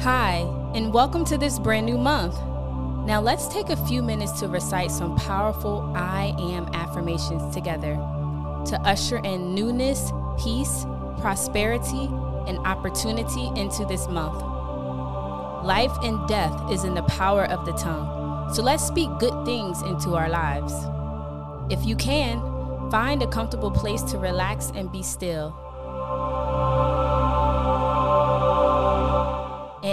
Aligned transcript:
Hi, 0.00 0.46
and 0.74 0.92
welcome 0.92 1.24
to 1.26 1.38
this 1.38 1.58
brand 1.58 1.86
new 1.86 1.96
month. 1.96 2.34
Now, 3.06 3.20
let's 3.22 3.48
take 3.48 3.70
a 3.70 3.86
few 3.86 4.02
minutes 4.02 4.32
to 4.40 4.48
recite 4.48 4.90
some 4.90 5.16
powerful 5.16 5.92
I 5.94 6.34
am 6.38 6.66
affirmations 6.74 7.54
together 7.54 7.94
to 8.66 8.80
usher 8.84 9.18
in 9.18 9.54
newness, 9.54 10.12
peace, 10.42 10.84
prosperity, 11.20 12.06
and 12.46 12.58
opportunity 12.66 13.50
into 13.56 13.86
this 13.86 14.06
month. 14.08 14.42
Life 15.64 15.96
and 16.02 16.28
death 16.28 16.70
is 16.70 16.84
in 16.84 16.94
the 16.94 17.04
power 17.04 17.44
of 17.44 17.64
the 17.64 17.72
tongue, 17.72 18.52
so 18.52 18.62
let's 18.62 18.84
speak 18.84 19.08
good 19.18 19.46
things 19.46 19.80
into 19.82 20.14
our 20.16 20.28
lives. 20.28 20.74
If 21.72 21.86
you 21.86 21.96
can, 21.96 22.40
find 22.90 23.22
a 23.22 23.26
comfortable 23.28 23.70
place 23.70 24.02
to 24.02 24.18
relax 24.18 24.70
and 24.74 24.92
be 24.92 25.02
still. 25.02 25.56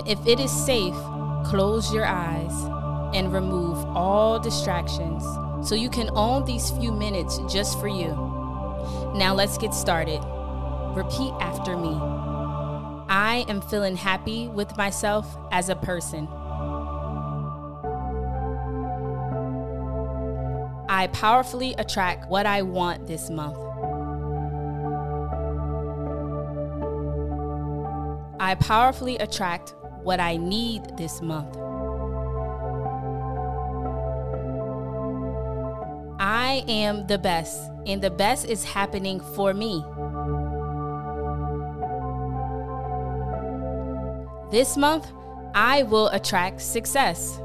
And 0.02 0.10
if 0.10 0.26
it 0.26 0.40
is 0.40 0.52
safe, 0.52 0.96
close 1.46 1.94
your 1.94 2.05
eyes 2.05 2.52
and 3.16 3.32
remove 3.32 3.78
all 3.96 4.40
distractions 4.40 5.24
so 5.68 5.76
you 5.76 5.91
can 5.91 6.10
own 6.16 6.44
these 6.44 6.72
few 6.72 6.91
minutes 6.91 7.40
just 7.48 7.80
for 7.80 7.88
you. 7.88 8.08
Now 9.16 9.36
let's 9.36 9.60
get 9.60 9.76
started. 9.76 10.20
Repeat 10.96 11.34
after 11.40 11.77
me. 11.77 11.94
I 13.10 13.46
am 13.48 13.62
feeling 13.62 13.96
happy 13.96 14.48
with 14.48 14.76
myself 14.76 15.38
as 15.52 15.70
a 15.70 15.76
person. 15.76 16.27
I 20.90 21.10
powerfully 21.13 21.76
attract 21.77 22.27
what 22.27 22.48
I 22.48 22.63
want 22.63 23.05
this 23.05 23.30
month. 23.30 23.58
I 28.40 28.55
powerfully 28.55 29.18
attract 29.18 29.76
what 30.04 30.20
I 30.20 30.38
need 30.38 30.98
this 30.98 31.22
month. 31.22 31.57
I 36.20 36.63
am 36.68 37.07
the 37.07 37.18
best, 37.18 37.71
and 37.85 38.02
the 38.02 38.12
best 38.12 38.46
is 38.46 38.63
happening 38.63 39.20
for 39.20 39.54
me. 39.54 39.84
This 44.52 44.77
month, 44.77 45.12
I 45.55 45.84
will 45.84 46.07
attract 46.10 46.62
success. 46.62 47.40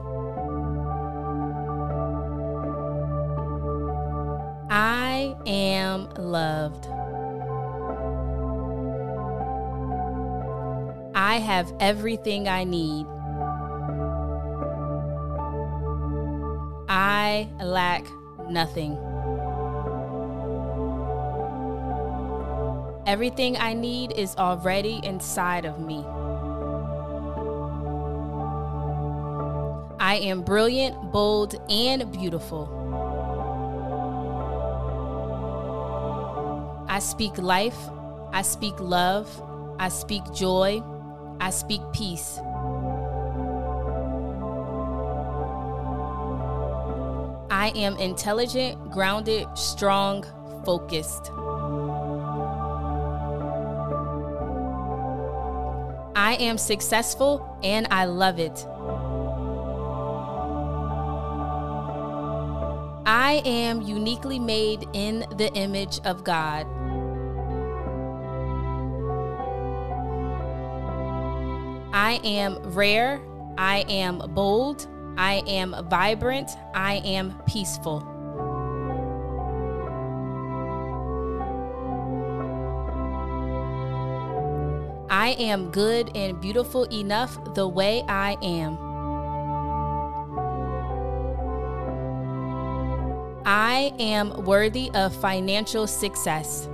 I 4.69 5.35
am 5.47 6.11
loved. 6.19 6.89
I 11.37 11.41
have 11.41 11.71
everything 11.81 12.49
I 12.49 12.65
need. 12.65 13.05
I 16.89 17.47
lack 17.63 18.07
nothing. 18.49 18.97
Everything 23.07 23.59
I 23.59 23.75
need 23.75 24.13
is 24.13 24.35
already 24.37 24.99
inside 25.05 25.67
of 25.67 25.79
me. 25.79 26.03
I 30.01 30.17
am 30.23 30.41
brilliant, 30.41 31.13
bold, 31.13 31.61
and 31.71 32.11
beautiful. 32.13 32.65
I 36.89 36.99
speak 37.01 37.37
life. 37.37 37.77
I 38.33 38.41
speak 38.41 38.81
love. 38.81 39.29
I 39.79 39.91
speak 39.91 40.23
joy. 40.33 40.83
I 41.41 41.51
speak 41.51 41.81
peace. 41.93 42.39
I 47.51 47.73
am 47.75 47.97
intelligent, 47.99 48.91
grounded, 48.91 49.47
strong, 49.55 50.25
focused. 50.65 51.31
I 56.15 56.37
am 56.41 56.59
successful 56.59 57.59
and 57.63 57.87
I 57.91 58.07
love 58.07 58.39
it. 58.39 58.67
I 63.07 63.43
am 63.45 63.83
uniquely 63.83 64.39
made 64.39 64.89
in 64.93 65.25
the 65.37 65.53
image 65.55 66.01
of 66.05 66.25
God. 66.25 66.67
I 71.97 72.21
am 72.25 72.59
rare. 72.75 73.23
I 73.57 73.79
am 73.89 74.19
bold. 74.35 74.87
I 75.17 75.43
am 75.47 75.75
vibrant. 75.89 76.51
I 76.75 76.97
am 76.97 77.41
peaceful. 77.47 78.07
I 85.09 85.37
am 85.39 85.71
good 85.71 86.15
and 86.15 86.39
beautiful 86.39 86.85
enough 86.93 87.55
the 87.55 87.67
way 87.67 88.05
I 88.07 88.37
am. 88.43 88.77
I 93.47 93.95
am 93.99 94.45
worthy 94.45 94.91
of 94.93 95.17
financial 95.17 95.87
success. 95.87 96.69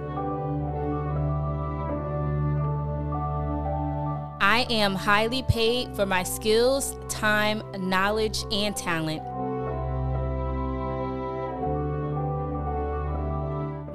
I 4.52 4.66
am 4.68 4.94
highly 4.94 5.42
paid 5.44 5.96
for 5.96 6.04
my 6.04 6.24
skills, 6.24 6.94
time, 7.08 7.62
knowledge, 7.78 8.44
and 8.52 8.76
talent. 8.76 9.22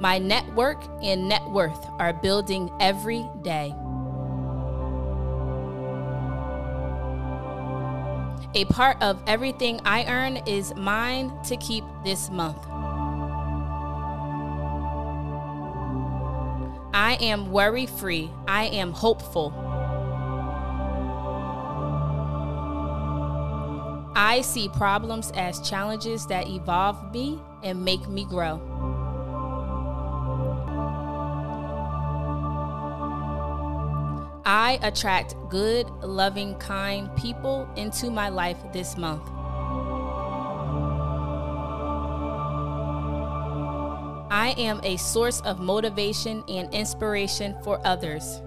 My 0.00 0.18
network 0.18 0.82
and 1.00 1.28
net 1.28 1.48
worth 1.50 1.86
are 2.00 2.12
building 2.12 2.72
every 2.80 3.24
day. 3.42 3.72
A 8.56 8.64
part 8.64 9.00
of 9.00 9.22
everything 9.28 9.80
I 9.84 10.06
earn 10.06 10.38
is 10.38 10.74
mine 10.74 11.30
to 11.44 11.56
keep 11.58 11.84
this 12.04 12.30
month. 12.30 12.66
I 16.92 17.16
am 17.20 17.52
worry 17.52 17.86
free. 17.86 18.28
I 18.48 18.64
am 18.64 18.92
hopeful. 18.92 19.67
I 24.20 24.40
see 24.40 24.68
problems 24.68 25.30
as 25.36 25.60
challenges 25.60 26.26
that 26.26 26.48
evolve 26.48 27.14
me 27.14 27.40
and 27.62 27.84
make 27.84 28.08
me 28.08 28.24
grow. 28.24 28.60
I 34.44 34.80
attract 34.82 35.36
good, 35.48 35.88
loving, 36.02 36.56
kind 36.56 37.14
people 37.14 37.68
into 37.76 38.10
my 38.10 38.28
life 38.28 38.56
this 38.72 38.96
month. 38.96 39.22
I 44.32 44.52
am 44.58 44.80
a 44.82 44.96
source 44.96 45.40
of 45.42 45.60
motivation 45.60 46.42
and 46.48 46.74
inspiration 46.74 47.56
for 47.62 47.80
others. 47.86 48.42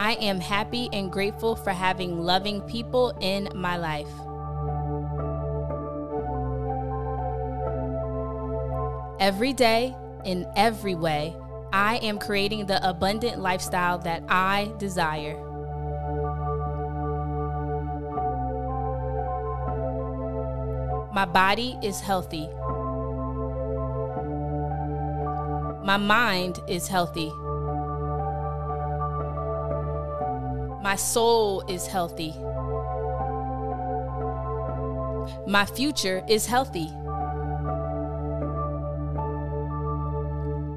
I 0.00 0.14
am 0.14 0.40
happy 0.40 0.88
and 0.94 1.12
grateful 1.12 1.54
for 1.54 1.72
having 1.72 2.22
loving 2.22 2.62
people 2.62 3.10
in 3.20 3.50
my 3.54 3.76
life. 3.76 4.08
Every 9.20 9.52
day, 9.52 9.94
in 10.24 10.46
every 10.56 10.94
way, 10.94 11.36
I 11.70 11.96
am 11.98 12.18
creating 12.18 12.64
the 12.64 12.80
abundant 12.88 13.40
lifestyle 13.40 13.98
that 13.98 14.22
I 14.26 14.72
desire. 14.78 15.36
My 21.12 21.26
body 21.26 21.76
is 21.82 22.00
healthy. 22.00 22.48
My 25.84 25.98
mind 25.98 26.58
is 26.66 26.88
healthy. 26.88 27.30
My 30.82 30.96
soul 30.96 31.62
is 31.68 31.86
healthy. 31.86 32.34
My 35.46 35.66
future 35.66 36.24
is 36.26 36.46
healthy. 36.46 36.88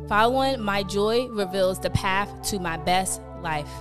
Following 0.09 0.61
my 0.61 0.83
joy 0.83 1.27
reveals 1.29 1.79
the 1.79 1.89
path 1.89 2.29
to 2.49 2.59
my 2.59 2.75
best 2.75 3.21
life. 3.41 3.71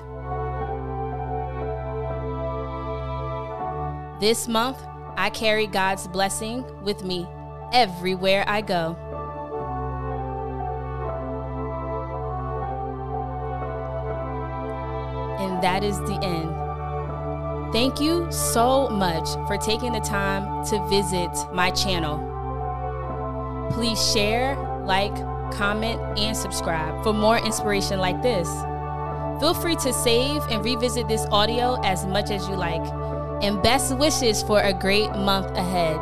This 4.21 4.47
month, 4.47 4.79
I 5.17 5.31
carry 5.31 5.67
God's 5.67 6.07
blessing 6.07 6.65
with 6.85 7.03
me 7.03 7.27
everywhere 7.73 8.45
I 8.47 8.61
go. 8.61 8.97
And 15.43 15.62
that 15.62 15.83
is 15.83 15.99
the 16.00 16.19
end. 16.23 17.73
Thank 17.73 18.00
you 18.00 18.31
so 18.31 18.89
much 18.89 19.29
for 19.47 19.56
taking 19.56 19.93
the 19.93 20.00
time 20.00 20.65
to 20.67 20.87
visit 20.89 21.31
my 21.53 21.71
channel. 21.71 22.21
Please 23.73 24.12
share, 24.12 24.56
like, 24.85 25.15
comment, 25.53 26.00
and 26.19 26.37
subscribe 26.37 27.03
for 27.03 27.12
more 27.12 27.39
inspiration 27.39 27.99
like 27.99 28.23
this. 28.23 28.49
Feel 29.41 29.55
free 29.55 29.77
to 29.77 29.93
save 29.93 30.43
and 30.50 30.65
revisit 30.65 31.09
this 31.09 31.27
audio 31.33 31.81
as 31.83 32.06
much 32.06 32.31
as 32.31 32.47
you 32.47 32.55
like. 32.55 32.83
And 33.43 33.62
best 33.62 33.97
wishes 33.97 34.43
for 34.43 34.61
a 34.61 34.73
great 34.73 35.11
month 35.17 35.56
ahead. 35.56 35.99